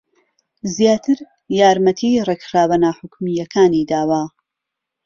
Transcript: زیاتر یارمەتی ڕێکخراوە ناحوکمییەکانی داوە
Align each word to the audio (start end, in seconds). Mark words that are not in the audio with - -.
زیاتر 0.75 1.17
یارمەتی 1.59 2.23
ڕێکخراوە 2.27 2.77
ناحوکمییەکانی 2.85 3.87
داوە 3.91 4.23